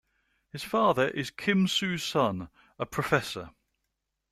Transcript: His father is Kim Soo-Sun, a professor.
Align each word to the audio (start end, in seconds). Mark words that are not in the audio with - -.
His 0.51 0.63
father 0.63 1.09
is 1.09 1.29
Kim 1.29 1.67
Soo-Sun, 1.67 2.49
a 2.79 2.87
professor. 2.87 3.51